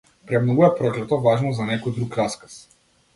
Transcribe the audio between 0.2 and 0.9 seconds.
Премногу е